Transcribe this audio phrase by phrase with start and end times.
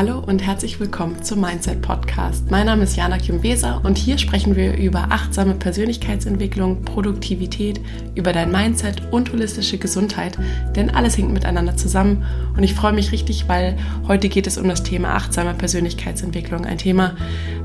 [0.00, 2.50] Hallo und herzlich willkommen zum Mindset Podcast.
[2.50, 7.82] Mein Name ist Jana Kjumweser und hier sprechen wir über achtsame Persönlichkeitsentwicklung, Produktivität,
[8.14, 10.38] über dein Mindset und holistische Gesundheit,
[10.74, 12.24] denn alles hängt miteinander zusammen.
[12.56, 13.76] Und ich freue mich richtig, weil
[14.08, 17.14] heute geht es um das Thema achtsame Persönlichkeitsentwicklung, ein Thema,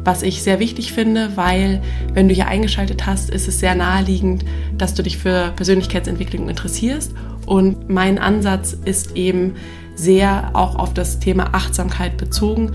[0.03, 1.81] was ich sehr wichtig finde, weil
[2.13, 4.43] wenn du hier eingeschaltet hast, ist es sehr naheliegend,
[4.77, 7.13] dass du dich für Persönlichkeitsentwicklung interessierst.
[7.45, 9.53] Und mein Ansatz ist eben,
[9.95, 12.73] sehr auch auf das Thema Achtsamkeit bezogen.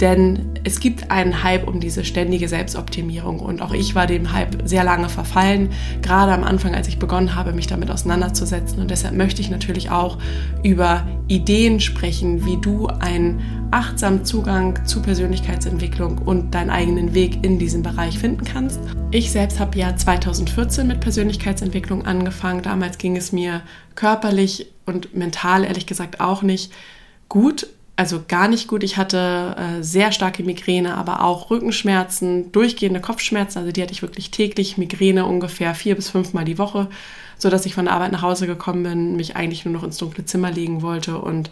[0.00, 4.66] Denn es gibt einen Hype um diese ständige Selbstoptimierung und auch ich war dem Hype
[4.68, 5.70] sehr lange verfallen,
[6.02, 8.80] gerade am Anfang, als ich begonnen habe, mich damit auseinanderzusetzen.
[8.80, 10.18] Und deshalb möchte ich natürlich auch
[10.64, 17.58] über Ideen sprechen, wie du einen achtsamen Zugang zu Persönlichkeitsentwicklung und deinen eigenen Weg in
[17.58, 18.80] diesem Bereich finden kannst.
[19.10, 22.62] Ich selbst habe ja 2014 mit Persönlichkeitsentwicklung angefangen.
[22.62, 23.62] Damals ging es mir
[23.94, 26.72] körperlich und mental ehrlich gesagt auch nicht
[27.28, 28.82] gut also gar nicht gut.
[28.82, 33.58] Ich hatte äh, sehr starke Migräne, aber auch Rückenschmerzen, durchgehende Kopfschmerzen.
[33.58, 36.88] Also die hatte ich wirklich täglich, Migräne ungefähr vier bis fünfmal die Woche,
[37.38, 39.98] so dass ich von der Arbeit nach Hause gekommen bin, mich eigentlich nur noch ins
[39.98, 41.50] dunkle Zimmer legen wollte und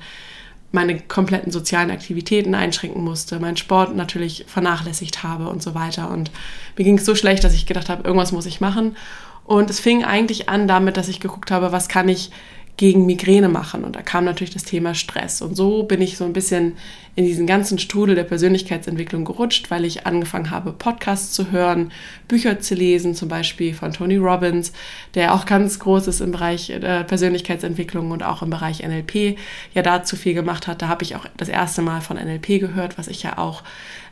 [0.73, 6.11] meine kompletten sozialen Aktivitäten einschränken musste, meinen Sport natürlich vernachlässigt habe und so weiter.
[6.11, 6.31] Und
[6.77, 8.97] mir ging es so schlecht, dass ich gedacht habe, irgendwas muss ich machen.
[9.45, 12.31] Und es fing eigentlich an damit, dass ich geguckt habe, was kann ich
[12.77, 13.85] gegen Migräne machen.
[13.85, 15.43] Und da kam natürlich das Thema Stress.
[15.43, 16.77] Und so bin ich so ein bisschen
[17.15, 21.93] in diesen ganzen Strudel der Persönlichkeitsentwicklung gerutscht, weil ich angefangen habe, Podcasts zu hören,
[22.27, 24.73] Bücher zu lesen, zum Beispiel von Tony Robbins,
[25.15, 29.37] der auch ganz groß ist im Bereich äh, Persönlichkeitsentwicklung und auch im Bereich NLP,
[29.75, 30.81] ja dazu viel gemacht hat.
[30.81, 33.63] Da habe ich auch das erste Mal von NLP gehört, was ich ja auch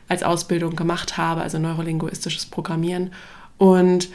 [0.07, 3.11] als Ausbildung gemacht habe, also neurolinguistisches Programmieren.
[3.57, 4.09] Und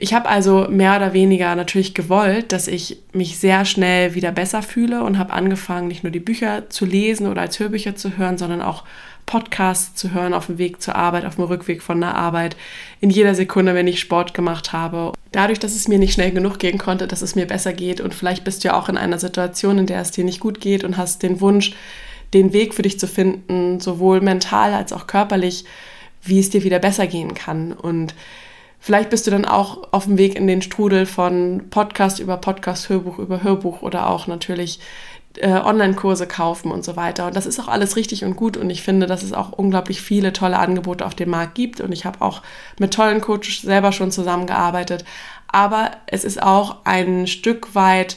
[0.00, 4.62] ich habe also mehr oder weniger natürlich gewollt, dass ich mich sehr schnell wieder besser
[4.62, 8.38] fühle und habe angefangen, nicht nur die Bücher zu lesen oder als Hörbücher zu hören,
[8.38, 8.84] sondern auch
[9.26, 12.56] Podcasts zu hören auf dem Weg zur Arbeit, auf dem Rückweg von der Arbeit,
[13.00, 15.12] in jeder Sekunde, wenn ich Sport gemacht habe.
[15.32, 18.14] Dadurch, dass es mir nicht schnell genug gehen konnte, dass es mir besser geht und
[18.14, 20.82] vielleicht bist du ja auch in einer Situation, in der es dir nicht gut geht
[20.82, 21.74] und hast den Wunsch,
[22.32, 25.64] den Weg für dich zu finden, sowohl mental als auch körperlich,
[26.22, 27.72] wie es dir wieder besser gehen kann.
[27.72, 28.14] Und
[28.80, 32.88] Vielleicht bist du dann auch auf dem Weg in den Strudel von Podcast über Podcast,
[32.88, 34.78] Hörbuch über Hörbuch oder auch natürlich
[35.36, 37.26] äh, Online-Kurse kaufen und so weiter.
[37.26, 38.56] Und das ist auch alles richtig und gut.
[38.56, 41.80] Und ich finde, dass es auch unglaublich viele tolle Angebote auf dem Markt gibt.
[41.80, 42.42] Und ich habe auch
[42.78, 45.04] mit tollen Coaches selber schon zusammengearbeitet.
[45.48, 48.16] Aber es ist auch ein Stück weit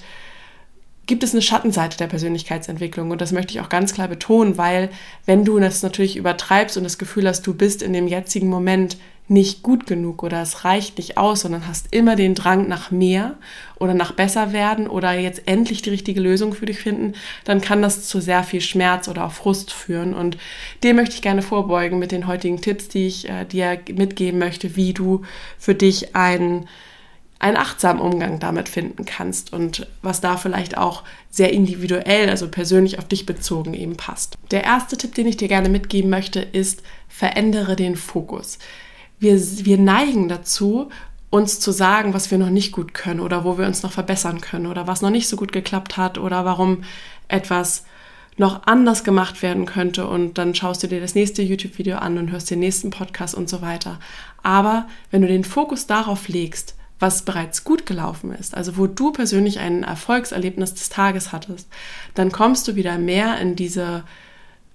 [1.08, 4.90] gibt es eine Schattenseite der Persönlichkeitsentwicklung und das möchte ich auch ganz klar betonen, weil
[5.26, 8.96] wenn du das natürlich übertreibst und das Gefühl hast, du bist in dem jetzigen Moment
[9.32, 13.38] nicht gut genug oder es reicht nicht aus, sondern hast immer den Drang nach mehr
[13.80, 17.14] oder nach besser werden oder jetzt endlich die richtige Lösung für dich finden,
[17.46, 20.14] dann kann das zu sehr viel Schmerz oder auch Frust führen.
[20.14, 20.38] Und
[20.84, 24.76] dem möchte ich gerne vorbeugen mit den heutigen Tipps, die ich äh, dir mitgeben möchte,
[24.76, 25.22] wie du
[25.58, 26.68] für dich einen,
[27.40, 33.00] einen achtsamen Umgang damit finden kannst und was da vielleicht auch sehr individuell, also persönlich
[33.00, 34.36] auf dich bezogen eben passt.
[34.52, 38.60] Der erste Tipp, den ich dir gerne mitgeben möchte, ist, verändere den Fokus
[39.22, 40.90] wir, wir neigen dazu,
[41.30, 44.42] uns zu sagen, was wir noch nicht gut können oder wo wir uns noch verbessern
[44.42, 46.84] können oder was noch nicht so gut geklappt hat oder warum
[47.30, 47.86] etwas
[48.38, 52.32] noch anders gemacht werden könnte und dann schaust du dir das nächste YouTube-Video an und
[52.32, 54.00] hörst den nächsten Podcast und so weiter.
[54.42, 59.12] Aber wenn du den Fokus darauf legst, was bereits gut gelaufen ist, also wo du
[59.12, 61.68] persönlich ein Erfolgserlebnis des Tages hattest,
[62.16, 64.04] dann kommst du wieder mehr in diese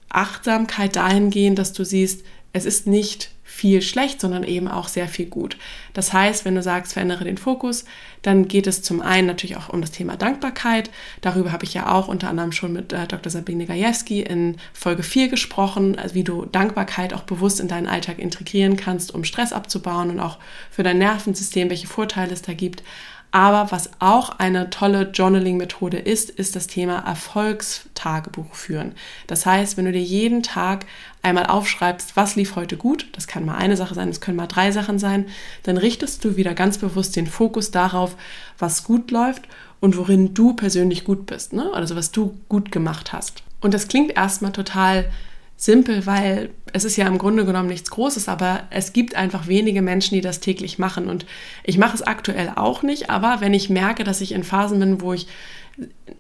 [0.08, 5.26] Achtsamkeit dahingehend, dass du siehst, es ist nicht viel schlecht, sondern eben auch sehr viel
[5.26, 5.56] gut.
[5.94, 7.84] Das heißt, wenn du sagst, verändere den Fokus,
[8.20, 10.90] dann geht es zum einen natürlich auch um das Thema Dankbarkeit.
[11.20, 13.30] Darüber habe ich ja auch unter anderem schon mit äh, Dr.
[13.30, 18.18] Sabine Gajewski in Folge 4 gesprochen, also wie du Dankbarkeit auch bewusst in deinen Alltag
[18.18, 20.38] integrieren kannst, um Stress abzubauen und auch
[20.70, 22.82] für dein Nervensystem, welche Vorteile es da gibt.
[23.36, 28.92] Aber was auch eine tolle Journaling-Methode ist, ist das Thema Erfolgstagebuch führen.
[29.26, 30.86] Das heißt, wenn du dir jeden Tag
[31.20, 34.46] einmal aufschreibst, was lief heute gut, das kann mal eine Sache sein, das können mal
[34.46, 35.26] drei Sachen sein,
[35.64, 38.16] dann richtest du wieder ganz bewusst den Fokus darauf,
[38.58, 39.42] was gut läuft
[39.80, 41.70] und worin du persönlich gut bist, ne?
[41.74, 43.42] also was du gut gemacht hast.
[43.60, 45.10] Und das klingt erstmal total
[45.56, 49.80] simpel, weil es ist ja im Grunde genommen nichts Großes, aber es gibt einfach wenige
[49.80, 51.08] Menschen, die das täglich machen.
[51.08, 51.24] Und
[51.64, 55.00] ich mache es aktuell auch nicht, aber wenn ich merke, dass ich in Phasen bin,
[55.00, 55.26] wo ich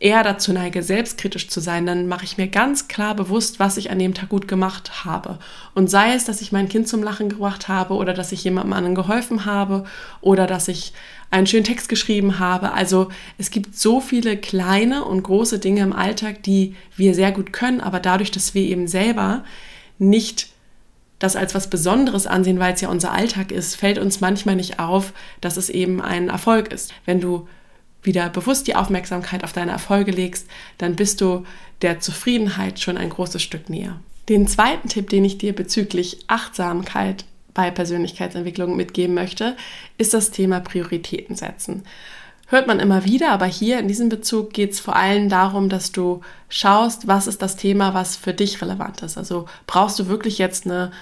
[0.00, 3.90] eher dazu neige, selbstkritisch zu sein, dann mache ich mir ganz klar bewusst, was ich
[3.90, 5.38] an dem Tag gut gemacht habe.
[5.74, 8.74] Und sei es, dass ich mein Kind zum Lachen gebracht habe oder dass ich jemandem
[8.74, 9.84] anderen geholfen habe
[10.20, 10.92] oder dass ich
[11.30, 12.72] einen schönen Text geschrieben habe.
[12.72, 13.08] Also
[13.38, 17.80] es gibt so viele kleine und große Dinge im Alltag, die wir sehr gut können,
[17.80, 19.44] aber dadurch, dass wir eben selber
[19.98, 20.48] nicht
[21.18, 24.78] das als was Besonderes ansehen, weil es ja unser Alltag ist, fällt uns manchmal nicht
[24.78, 26.92] auf, dass es eben ein Erfolg ist.
[27.06, 27.48] Wenn du
[28.06, 30.48] wieder bewusst die Aufmerksamkeit auf deine Erfolge legst,
[30.78, 31.44] dann bist du
[31.82, 34.00] der Zufriedenheit schon ein großes Stück näher.
[34.28, 37.24] Den zweiten Tipp, den ich dir bezüglich Achtsamkeit
[37.54, 39.56] bei Persönlichkeitsentwicklung mitgeben möchte,
[39.98, 41.84] ist das Thema Prioritäten setzen.
[42.48, 45.90] Hört man immer wieder, aber hier in diesem Bezug geht es vor allem darum, dass
[45.90, 49.18] du schaust, was ist das Thema, was für dich relevant ist.
[49.18, 50.92] Also brauchst du wirklich jetzt eine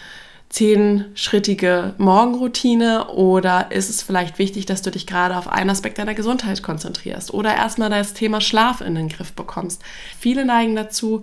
[0.49, 6.15] zehnschrittige Morgenroutine oder ist es vielleicht wichtig, dass du dich gerade auf einen Aspekt deiner
[6.15, 9.83] Gesundheit konzentrierst oder erstmal das Thema Schlaf in den Griff bekommst?
[10.19, 11.23] Viele neigen dazu,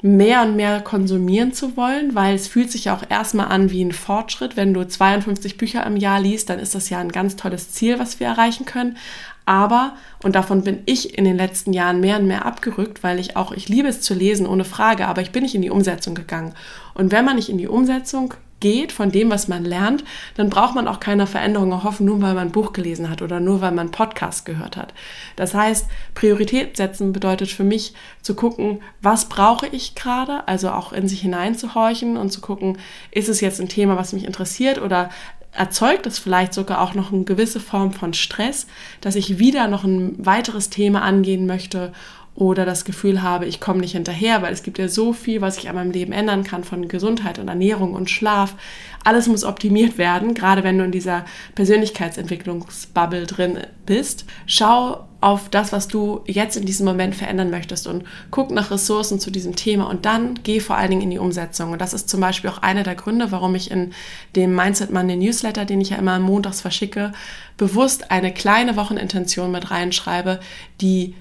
[0.00, 3.84] mehr und mehr konsumieren zu wollen, weil es fühlt sich ja auch erstmal an wie
[3.84, 4.56] ein Fortschritt.
[4.56, 7.98] Wenn du 52 Bücher im Jahr liest, dann ist das ja ein ganz tolles Ziel,
[7.98, 8.96] was wir erreichen können.
[9.44, 13.34] Aber, und davon bin ich in den letzten Jahren mehr und mehr abgerückt, weil ich
[13.36, 16.14] auch, ich liebe es zu lesen, ohne Frage, aber ich bin nicht in die Umsetzung
[16.14, 16.54] gegangen.
[16.94, 20.04] Und wenn man nicht in die Umsetzung geht, von dem, was man lernt,
[20.36, 23.40] dann braucht man auch keine Veränderung erhoffen, nur weil man ein Buch gelesen hat oder
[23.40, 24.94] nur weil man einen Podcast gehört hat.
[25.36, 30.92] Das heißt, Priorität setzen bedeutet für mich zu gucken, was brauche ich gerade, also auch
[30.92, 32.78] in sich hineinzuhorchen und zu gucken,
[33.10, 35.10] ist es jetzt ein Thema, was mich interessiert oder
[35.52, 38.66] erzeugt es vielleicht sogar auch noch eine gewisse Form von Stress,
[39.00, 41.92] dass ich wieder noch ein weiteres Thema angehen möchte
[42.38, 45.58] oder das Gefühl habe, ich komme nicht hinterher, weil es gibt ja so viel, was
[45.58, 48.54] ich an meinem Leben ändern kann, von Gesundheit und Ernährung und Schlaf.
[49.02, 51.24] Alles muss optimiert werden, gerade wenn du in dieser
[51.56, 54.24] Persönlichkeitsentwicklungsbubble drin bist.
[54.46, 59.18] Schau auf das, was du jetzt in diesem Moment verändern möchtest und guck nach Ressourcen
[59.18, 61.72] zu diesem Thema und dann geh vor allen Dingen in die Umsetzung.
[61.72, 63.92] Und das ist zum Beispiel auch einer der Gründe, warum ich in
[64.36, 67.10] dem Mindset Monday Newsletter, den ich ja immer montags verschicke,
[67.56, 70.38] bewusst eine kleine Wochenintention mit reinschreibe,
[70.80, 71.16] die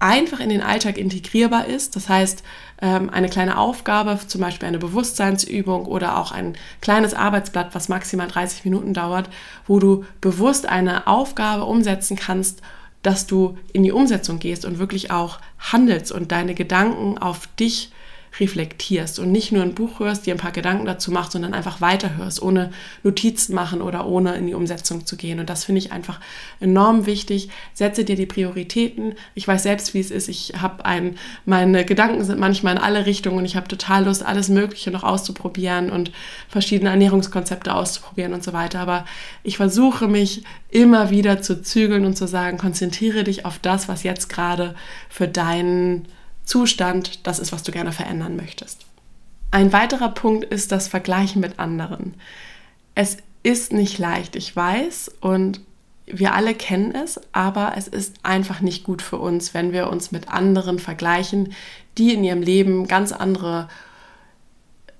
[0.00, 1.94] einfach in den Alltag integrierbar ist.
[1.94, 2.42] Das heißt,
[2.82, 8.26] ähm, eine kleine Aufgabe, zum Beispiel eine Bewusstseinsübung oder auch ein kleines Arbeitsblatt, was maximal
[8.26, 9.28] 30 Minuten dauert,
[9.66, 12.62] wo du bewusst eine Aufgabe umsetzen kannst,
[13.02, 17.92] dass du in die Umsetzung gehst und wirklich auch handelst und deine Gedanken auf dich
[18.38, 21.80] reflektierst und nicht nur ein Buch hörst, dir ein paar Gedanken dazu machst, sondern einfach
[21.80, 22.70] weiterhörst, ohne
[23.02, 25.40] Notizen machen oder ohne in die Umsetzung zu gehen.
[25.40, 26.20] Und das finde ich einfach
[26.60, 27.50] enorm wichtig.
[27.74, 29.14] Setze dir die Prioritäten.
[29.34, 30.28] Ich weiß selbst, wie es ist.
[30.28, 34.24] Ich habe ein, meine Gedanken sind manchmal in alle Richtungen und ich habe total Lust,
[34.24, 36.12] alles Mögliche noch auszuprobieren und
[36.48, 38.80] verschiedene Ernährungskonzepte auszuprobieren und so weiter.
[38.80, 39.04] Aber
[39.42, 44.04] ich versuche mich immer wieder zu zügeln und zu sagen, konzentriere dich auf das, was
[44.04, 44.74] jetzt gerade
[45.08, 46.06] für deinen
[46.50, 48.84] Zustand das ist, was du gerne verändern möchtest.
[49.52, 52.14] Ein weiterer Punkt ist das Vergleichen mit anderen.
[52.96, 55.60] Es ist nicht leicht, ich weiß, und
[56.06, 60.10] wir alle kennen es, aber es ist einfach nicht gut für uns, wenn wir uns
[60.10, 61.52] mit anderen vergleichen,
[61.96, 63.68] die in ihrem Leben ganz andere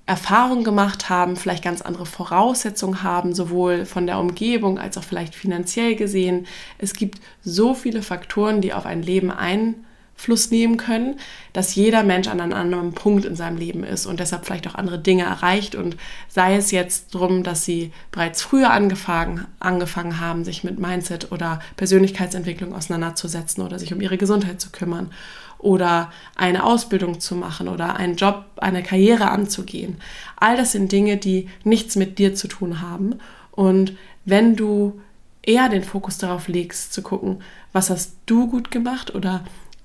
[0.05, 5.35] Erfahrungen gemacht haben, vielleicht ganz andere Voraussetzungen haben, sowohl von der Umgebung als auch vielleicht
[5.35, 6.47] finanziell gesehen.
[6.77, 9.85] Es gibt so viele Faktoren, die auf ein Leben ein
[10.21, 11.19] Fluss nehmen können,
[11.51, 14.75] dass jeder Mensch an einem anderen Punkt in seinem Leben ist und deshalb vielleicht auch
[14.75, 15.97] andere Dinge erreicht und
[16.29, 21.59] sei es jetzt darum, dass sie bereits früher angefangen, angefangen haben, sich mit Mindset oder
[21.75, 25.11] Persönlichkeitsentwicklung auseinanderzusetzen oder sich um ihre Gesundheit zu kümmern
[25.57, 29.97] oder eine Ausbildung zu machen oder einen Job, eine Karriere anzugehen.
[30.35, 33.15] All das sind Dinge, die nichts mit dir zu tun haben
[33.49, 35.01] und wenn du
[35.41, 37.41] eher den Fokus darauf legst, zu gucken,
[37.73, 39.43] was hast du gut gemacht oder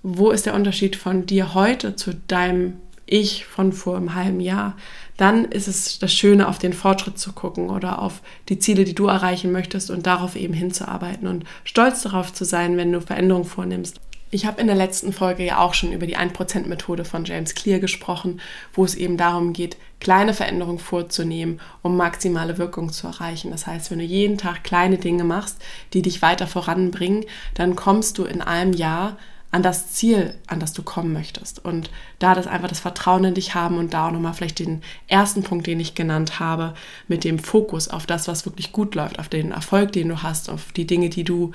[0.08, 2.74] wo ist der Unterschied von dir heute zu deinem
[3.06, 4.76] Ich von vor einem halben Jahr,
[5.16, 8.94] dann ist es das Schöne, auf den Fortschritt zu gucken oder auf die Ziele, die
[8.94, 13.46] du erreichen möchtest und darauf eben hinzuarbeiten und stolz darauf zu sein, wenn du Veränderungen
[13.46, 14.00] vornimmst.
[14.30, 17.80] Ich habe in der letzten Folge ja auch schon über die 1%-Methode von James Clear
[17.80, 18.40] gesprochen,
[18.74, 23.50] wo es eben darum geht, kleine Veränderungen vorzunehmen, um maximale Wirkung zu erreichen.
[23.50, 25.60] Das heißt, wenn du jeden Tag kleine Dinge machst,
[25.94, 29.16] die dich weiter voranbringen, dann kommst du in einem Jahr
[29.56, 31.64] an das Ziel, an das du kommen möchtest.
[31.64, 34.82] Und da das einfach das Vertrauen in dich haben und da auch nochmal vielleicht den
[35.08, 36.74] ersten Punkt, den ich genannt habe,
[37.08, 40.50] mit dem Fokus auf das, was wirklich gut läuft, auf den Erfolg, den du hast,
[40.50, 41.52] auf die Dinge, die du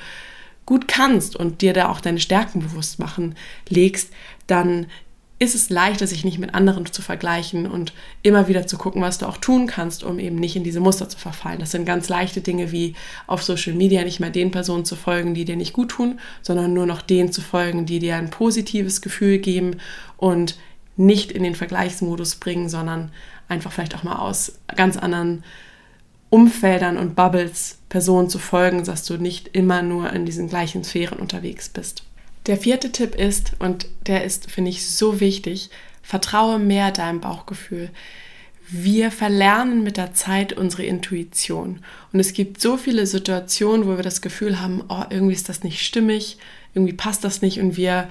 [0.66, 3.36] gut kannst und dir da auch deine Stärken bewusst machen,
[3.70, 4.12] legst,
[4.48, 4.88] dann
[5.42, 9.18] ist es leichter, sich nicht mit anderen zu vergleichen und immer wieder zu gucken, was
[9.18, 11.58] du auch tun kannst, um eben nicht in diese Muster zu verfallen.
[11.58, 12.94] Das sind ganz leichte Dinge wie
[13.26, 16.76] auf Social Media nicht mehr den Personen zu folgen, die dir nicht gut tun, sondern
[16.76, 19.78] nur noch denen zu folgen, die dir ein positives Gefühl geben
[20.16, 20.60] und
[20.96, 23.12] nicht in den Vergleichsmodus bringen, sondern
[23.48, 25.44] einfach vielleicht auch mal aus ganz anderen
[26.30, 31.18] Umfeldern und Bubbles Personen zu folgen, dass du nicht immer nur in diesen gleichen Sphären
[31.18, 32.04] unterwegs bist.
[32.48, 35.70] Der vierte Tipp ist, und der ist, finde ich, so wichtig,
[36.02, 37.90] vertraue mehr deinem Bauchgefühl.
[38.68, 41.84] Wir verlernen mit der Zeit unsere Intuition.
[42.14, 45.64] Und es gibt so viele Situationen, wo wir das Gefühl haben, oh, irgendwie ist das
[45.64, 46.38] nicht stimmig,
[46.74, 48.10] irgendwie passt das nicht und wir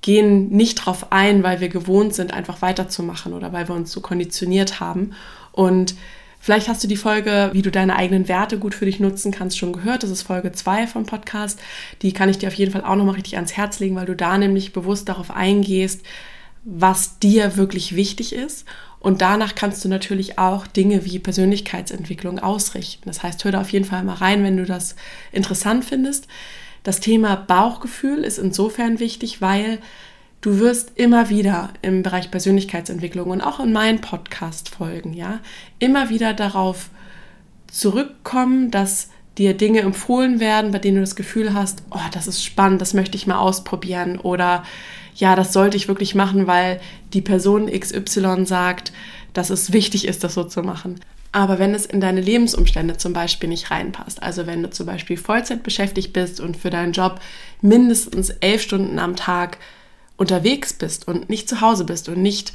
[0.00, 4.00] gehen nicht drauf ein, weil wir gewohnt sind, einfach weiterzumachen oder weil wir uns so
[4.00, 5.14] konditioniert haben.
[5.52, 5.94] Und
[6.44, 9.56] Vielleicht hast du die Folge, wie du deine eigenen Werte gut für dich nutzen kannst,
[9.56, 10.02] schon gehört.
[10.02, 11.58] Das ist Folge 2 vom Podcast.
[12.02, 14.14] Die kann ich dir auf jeden Fall auch nochmal richtig ans Herz legen, weil du
[14.14, 16.02] da nämlich bewusst darauf eingehst,
[16.62, 18.66] was dir wirklich wichtig ist.
[19.00, 23.04] Und danach kannst du natürlich auch Dinge wie Persönlichkeitsentwicklung ausrichten.
[23.06, 24.96] Das heißt, hör da auf jeden Fall mal rein, wenn du das
[25.32, 26.28] interessant findest.
[26.82, 29.78] Das Thema Bauchgefühl ist insofern wichtig, weil
[30.44, 35.40] Du wirst immer wieder im Bereich Persönlichkeitsentwicklung und auch in meinen Podcast-Folgen, ja,
[35.78, 36.90] immer wieder darauf
[37.66, 39.08] zurückkommen, dass
[39.38, 42.92] dir Dinge empfohlen werden, bei denen du das Gefühl hast, oh, das ist spannend, das
[42.92, 44.64] möchte ich mal ausprobieren oder
[45.14, 46.78] ja, das sollte ich wirklich machen, weil
[47.14, 48.92] die Person XY sagt,
[49.32, 51.00] dass es wichtig ist, das so zu machen.
[51.32, 55.16] Aber wenn es in deine Lebensumstände zum Beispiel nicht reinpasst, also wenn du zum Beispiel
[55.16, 57.18] Vollzeit beschäftigt bist und für deinen Job
[57.62, 59.56] mindestens elf Stunden am Tag
[60.16, 62.52] unterwegs bist und nicht zu Hause bist und nicht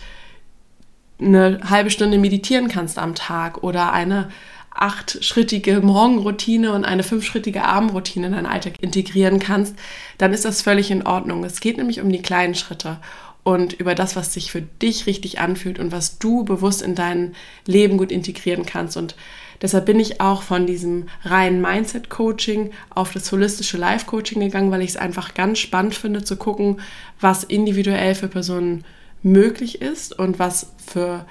[1.19, 4.29] eine halbe Stunde meditieren kannst am Tag oder eine
[4.71, 9.75] achtschrittige Morgenroutine und eine fünfschrittige Abendroutine in deinen Alltag integrieren kannst,
[10.17, 11.43] dann ist das völlig in Ordnung.
[11.43, 12.97] Es geht nämlich um die kleinen Schritte
[13.43, 17.35] und über das, was sich für dich richtig anfühlt und was du bewusst in dein
[17.65, 18.95] Leben gut integrieren kannst.
[18.95, 19.15] Und
[19.61, 24.91] Deshalb bin ich auch von diesem reinen Mindset-Coaching auf das holistische Life-Coaching gegangen, weil ich
[24.91, 26.79] es einfach ganz spannend finde zu gucken,
[27.19, 28.85] was individuell für Personen
[29.21, 31.25] möglich ist und was für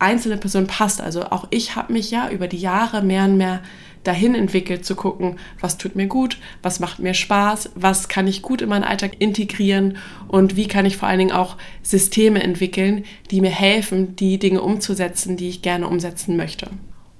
[0.00, 1.00] einzelne Personen passt.
[1.00, 3.62] Also auch ich habe mich ja über die Jahre mehr und mehr
[4.04, 8.42] dahin entwickelt, zu gucken, was tut mir gut, was macht mir Spaß, was kann ich
[8.42, 13.04] gut in meinen Alltag integrieren und wie kann ich vor allen Dingen auch Systeme entwickeln,
[13.30, 16.70] die mir helfen, die Dinge umzusetzen, die ich gerne umsetzen möchte.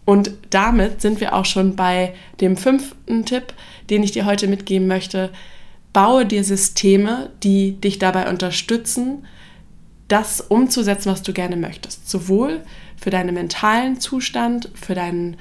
[0.08, 3.52] Und damit sind wir auch schon bei dem fünften Tipp,
[3.90, 5.28] den ich dir heute mitgeben möchte.
[5.92, 9.26] Baue dir Systeme, die dich dabei unterstützen,
[10.08, 12.08] das umzusetzen, was du gerne möchtest.
[12.08, 12.62] Sowohl
[12.96, 15.36] für deinen mentalen Zustand, für deinen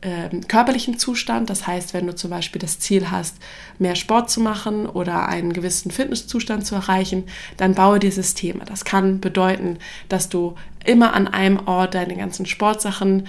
[0.00, 1.48] äh, körperlichen Zustand.
[1.48, 3.36] Das heißt, wenn du zum Beispiel das Ziel hast,
[3.78, 8.64] mehr Sport zu machen oder einen gewissen Fitnesszustand zu erreichen, dann baue dir Systeme.
[8.64, 13.28] Das kann bedeuten, dass du immer an einem Ort deine ganzen Sportsachen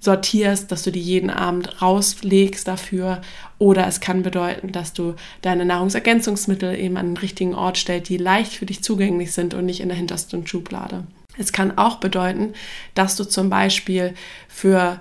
[0.00, 3.20] sortierst, dass du die jeden Abend rauslegst dafür.
[3.58, 8.16] Oder es kann bedeuten, dass du deine Nahrungsergänzungsmittel eben an den richtigen Ort stellst, die
[8.16, 11.04] leicht für dich zugänglich sind und nicht in der hintersten Schublade.
[11.36, 12.54] Es kann auch bedeuten,
[12.94, 14.14] dass du zum Beispiel
[14.48, 15.00] für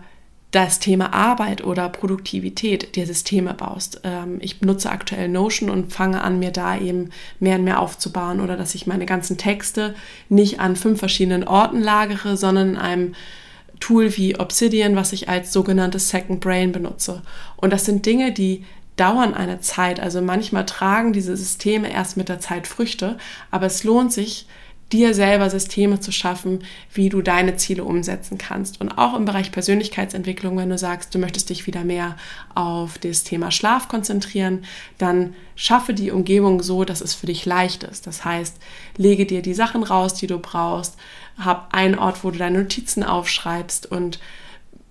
[0.51, 4.01] das Thema Arbeit oder Produktivität dir Systeme baust.
[4.03, 8.39] Ähm, ich benutze aktuell Notion und fange an, mir da eben mehr und mehr aufzubauen
[8.39, 9.93] oder dass ich meine ganzen Texte
[10.29, 13.15] nicht an fünf verschiedenen Orten lagere, sondern in einem
[13.79, 17.21] Tool wie Obsidian, was ich als sogenanntes Second Brain benutze.
[17.55, 18.63] Und das sind Dinge, die
[18.95, 19.99] dauern eine Zeit.
[19.99, 23.17] Also manchmal tragen diese Systeme erst mit der Zeit Früchte,
[23.51, 24.47] aber es lohnt sich,
[24.91, 26.63] dir selber Systeme zu schaffen,
[26.93, 28.79] wie du deine Ziele umsetzen kannst.
[28.79, 32.15] Und auch im Bereich Persönlichkeitsentwicklung, wenn du sagst, du möchtest dich wieder mehr
[32.55, 34.63] auf das Thema Schlaf konzentrieren,
[34.97, 38.07] dann schaffe die Umgebung so, dass es für dich leicht ist.
[38.07, 38.57] Das heißt,
[38.95, 40.95] lege dir die Sachen raus, die du brauchst,
[41.37, 44.19] hab einen Ort, wo du deine Notizen aufschreibst und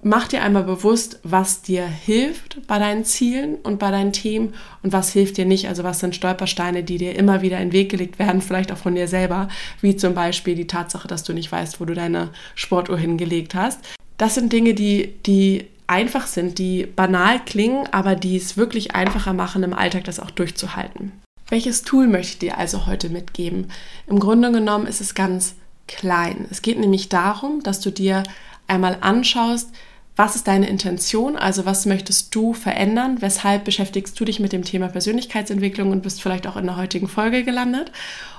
[0.03, 4.93] mach dir einmal bewusst, was dir hilft bei deinen Zielen und bei deinen Themen und
[4.93, 5.69] was hilft dir nicht.
[5.69, 8.77] Also was sind Stolpersteine, die dir immer wieder in den Weg gelegt werden, vielleicht auch
[8.79, 9.49] von dir selber,
[9.81, 13.81] wie zum Beispiel die Tatsache, dass du nicht weißt, wo du deine Sportuhr hingelegt hast.
[14.19, 19.33] Das sind Dinge, die, die einfach sind, die banal klingen, aber die es wirklich einfacher
[19.33, 21.13] machen, im Alltag das auch durchzuhalten.
[21.49, 23.69] Welches Tool möchte ich dir also heute mitgeben?
[24.07, 25.55] Im Grunde genommen ist es ganz
[25.87, 26.47] klein.
[26.51, 28.25] Es geht nämlich darum, dass du dir
[28.67, 29.71] einmal anschaust,
[30.17, 34.65] was ist deine Intention, also was möchtest du verändern, weshalb beschäftigst du dich mit dem
[34.65, 37.93] Thema Persönlichkeitsentwicklung und bist vielleicht auch in der heutigen Folge gelandet?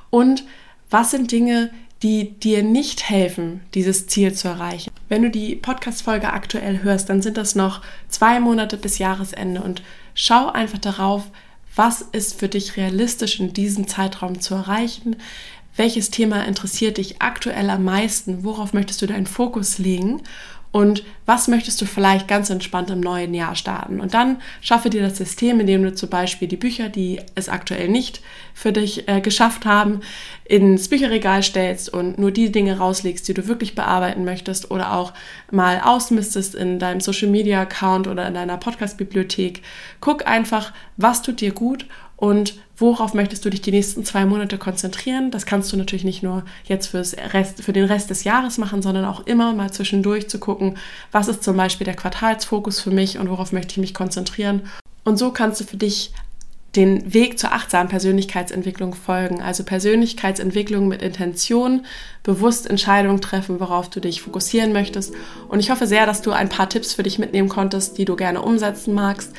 [0.10, 0.44] Und
[0.90, 1.70] was sind Dinge,
[2.04, 4.92] die dir nicht helfen, dieses Ziel zu erreichen.
[5.10, 9.82] Wenn du die Podcast-Folge aktuell hörst, dann sind das noch zwei Monate bis Jahresende und
[10.14, 11.24] schau einfach darauf,
[11.76, 15.16] was ist für dich realistisch in diesem Zeitraum zu erreichen,
[15.78, 20.22] welches Thema interessiert dich aktuell am meisten, worauf möchtest du deinen Fokus legen
[20.72, 24.00] und was möchtest du vielleicht ganz entspannt im neuen Jahr starten.
[24.00, 27.88] Und dann schaffe dir das System, indem du zum Beispiel die Bücher, die es aktuell
[27.88, 28.22] nicht
[28.54, 30.02] für dich äh, geschafft haben,
[30.46, 35.14] ins Bücherregal stellst und nur die Dinge rauslegst, die du wirklich bearbeiten möchtest oder auch
[35.52, 39.64] mal ausmistest in deinem Social Media Account oder in deiner Podcast Bibliothek.
[40.00, 41.86] Guck einfach, was tut dir gut
[42.18, 45.32] und worauf möchtest du dich die nächsten zwei Monate konzentrieren.
[45.32, 48.82] Das kannst du natürlich nicht nur jetzt fürs Rest, für den Rest des Jahres machen,
[48.82, 50.78] sondern auch immer mal zwischendurch zu gucken,
[51.12, 54.64] was ist zum Beispiel der Quartalsfokus für mich und worauf möchte ich mich konzentrieren.
[55.04, 56.12] Und so kannst du für dich
[56.76, 59.42] den Weg zur achtsamen Persönlichkeitsentwicklung folgen.
[59.42, 61.86] Also Persönlichkeitsentwicklung mit Intention,
[62.24, 65.14] bewusst Entscheidungen treffen, worauf du dich fokussieren möchtest.
[65.50, 68.16] Und ich hoffe sehr, dass du ein paar Tipps für dich mitnehmen konntest, die du
[68.16, 69.34] gerne umsetzen magst.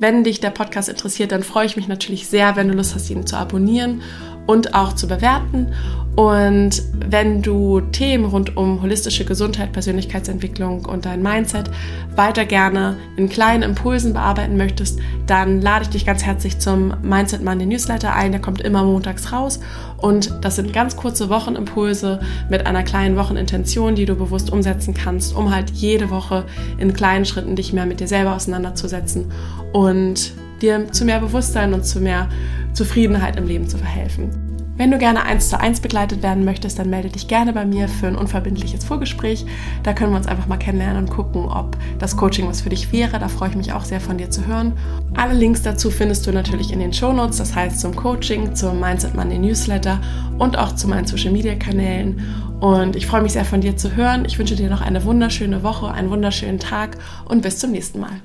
[0.00, 3.10] Wenn dich der Podcast interessiert, dann freue ich mich natürlich sehr, wenn du Lust hast,
[3.10, 4.00] ihn zu abonnieren
[4.46, 5.68] und auch zu bewerten.
[6.16, 11.70] Und wenn du Themen rund um holistische Gesundheit, Persönlichkeitsentwicklung und dein Mindset
[12.16, 17.44] weiter gerne in kleinen Impulsen bearbeiten möchtest, dann lade ich dich ganz herzlich zum Mindset
[17.44, 18.32] Monday Newsletter ein.
[18.32, 19.60] Der kommt immer montags raus
[19.98, 22.20] und das sind ganz kurze Wochenimpulse
[22.50, 26.44] mit einer kleinen Wochenintention, die du bewusst umsetzen kannst, um halt jede Woche
[26.76, 29.30] in kleinen Schritten dich mehr mit dir selber auseinanderzusetzen
[29.72, 32.28] und dir zu mehr Bewusstsein und zu mehr
[32.72, 34.50] Zufriedenheit im Leben zu verhelfen.
[34.80, 37.86] Wenn du gerne eins zu eins begleitet werden möchtest, dann melde dich gerne bei mir
[37.86, 39.44] für ein unverbindliches Vorgespräch.
[39.82, 42.90] Da können wir uns einfach mal kennenlernen und gucken, ob das Coaching was für dich
[42.90, 43.18] wäre.
[43.18, 44.72] Da freue ich mich auch sehr von dir zu hören.
[45.14, 48.80] Alle Links dazu findest du natürlich in den Show Notes, das heißt zum Coaching, zum
[48.80, 50.00] Mindset Money Newsletter
[50.38, 52.18] und auch zu meinen Social Media Kanälen.
[52.60, 54.24] Und ich freue mich sehr von dir zu hören.
[54.24, 56.96] Ich wünsche dir noch eine wunderschöne Woche, einen wunderschönen Tag
[57.26, 58.22] und bis zum nächsten Mal.